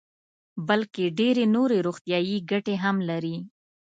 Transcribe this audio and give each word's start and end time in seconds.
بلکې 0.67 1.05
ډېرې 1.19 1.43
نورې 1.55 1.77
روغتیايي 1.87 2.37
ګټې 2.51 2.75
هم 2.83 2.97
لري. 3.09 3.37